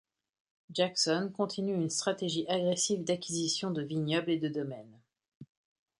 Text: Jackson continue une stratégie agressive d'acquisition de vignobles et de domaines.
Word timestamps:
Jackson 0.71 1.31
continue 1.31 1.75
une 1.75 1.91
stratégie 1.91 2.47
agressive 2.47 3.03
d'acquisition 3.03 3.69
de 3.69 3.83
vignobles 3.83 4.31
et 4.31 4.39
de 4.39 4.47
domaines. 4.47 4.99